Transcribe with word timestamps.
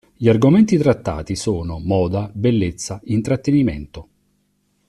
Gli 0.15 0.27
argomenti 0.29 0.79
trattati 0.79 1.35
sono: 1.35 1.77
moda, 1.77 2.27
bellezza, 2.33 2.99
intrattenimento. 3.03 4.07